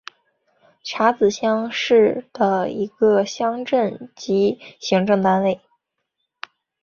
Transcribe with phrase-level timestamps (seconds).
[0.83, 5.61] 查孜乡是的一个乡镇级行政单位。